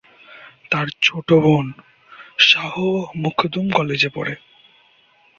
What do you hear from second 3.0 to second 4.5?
মখদুম কলেজে পড়ে।